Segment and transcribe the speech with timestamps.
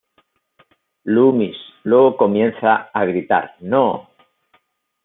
[1.05, 4.09] Loomis luego comienza a gritar, "¡No!